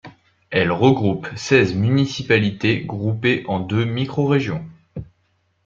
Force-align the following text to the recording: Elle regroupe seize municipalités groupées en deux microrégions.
Elle 0.49 0.71
regroupe 0.71 1.27
seize 1.35 1.75
municipalités 1.75 2.81
groupées 2.83 3.45
en 3.47 3.59
deux 3.59 3.85
microrégions. 3.85 4.65